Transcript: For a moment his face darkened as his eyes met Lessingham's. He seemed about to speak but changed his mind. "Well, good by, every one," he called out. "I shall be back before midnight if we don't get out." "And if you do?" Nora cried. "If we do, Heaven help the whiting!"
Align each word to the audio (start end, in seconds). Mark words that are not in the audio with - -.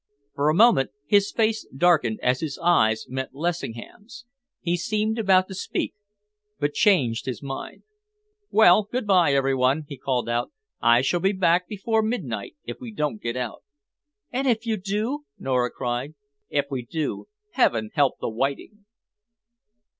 For 0.33 0.49
a 0.49 0.55
moment 0.55 0.89
his 1.05 1.31
face 1.31 1.63
darkened 1.67 2.19
as 2.23 2.39
his 2.39 2.57
eyes 2.57 3.05
met 3.07 3.35
Lessingham's. 3.35 4.25
He 4.59 4.75
seemed 4.75 5.19
about 5.19 5.47
to 5.49 5.53
speak 5.53 5.93
but 6.59 6.73
changed 6.73 7.27
his 7.27 7.43
mind. 7.43 7.83
"Well, 8.49 8.85
good 8.91 9.05
by, 9.05 9.33
every 9.35 9.53
one," 9.53 9.85
he 9.87 9.97
called 9.97 10.27
out. 10.27 10.51
"I 10.81 11.01
shall 11.03 11.19
be 11.19 11.33
back 11.33 11.67
before 11.67 12.01
midnight 12.01 12.55
if 12.65 12.77
we 12.79 12.91
don't 12.91 13.21
get 13.21 13.37
out." 13.37 13.61
"And 14.31 14.47
if 14.47 14.65
you 14.65 14.75
do?" 14.75 15.25
Nora 15.37 15.69
cried. 15.69 16.15
"If 16.49 16.65
we 16.71 16.83
do, 16.83 17.27
Heaven 17.51 17.91
help 17.93 18.17
the 18.19 18.27
whiting!" 18.27 18.85